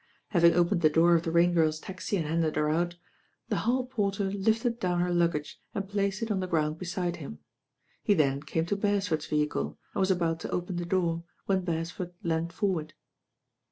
[0.29, 2.95] Having opened the door of the Rain Giri*s taad and handed her out,
[3.49, 7.37] the hall porter lifted down her luggage and placed it on the ground beside him.
[8.01, 12.15] He then came to Bcfesford's vehicle and was about to open the door when Beresford
[12.23, 12.95] leaned forward.